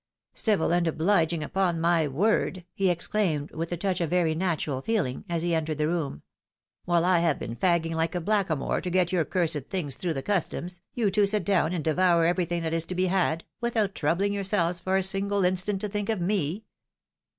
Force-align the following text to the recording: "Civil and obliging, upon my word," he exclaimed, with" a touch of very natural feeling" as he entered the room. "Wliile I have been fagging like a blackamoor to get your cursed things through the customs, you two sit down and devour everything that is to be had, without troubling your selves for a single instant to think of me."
"Civil 0.33 0.71
and 0.73 0.87
obliging, 0.87 1.43
upon 1.43 1.79
my 1.79 2.07
word," 2.07 2.65
he 2.73 2.89
exclaimed, 2.89 3.51
with" 3.51 3.71
a 3.71 3.77
touch 3.77 4.01
of 4.01 4.09
very 4.09 4.33
natural 4.33 4.81
feeling" 4.81 5.23
as 5.29 5.43
he 5.43 5.53
entered 5.53 5.77
the 5.77 5.87
room. 5.87 6.23
"Wliile 6.87 7.03
I 7.03 7.19
have 7.19 7.37
been 7.37 7.55
fagging 7.55 7.93
like 7.93 8.15
a 8.15 8.19
blackamoor 8.19 8.81
to 8.81 8.89
get 8.89 9.11
your 9.11 9.25
cursed 9.25 9.69
things 9.69 9.93
through 9.95 10.15
the 10.15 10.23
customs, 10.23 10.81
you 10.95 11.11
two 11.11 11.27
sit 11.27 11.45
down 11.45 11.71
and 11.71 11.83
devour 11.83 12.25
everything 12.25 12.63
that 12.63 12.73
is 12.73 12.85
to 12.85 12.95
be 12.95 13.05
had, 13.05 13.43
without 13.59 13.93
troubling 13.93 14.33
your 14.33 14.43
selves 14.43 14.79
for 14.79 14.97
a 14.97 15.03
single 15.03 15.45
instant 15.45 15.79
to 15.81 15.87
think 15.87 16.09
of 16.09 16.19
me." 16.19 16.65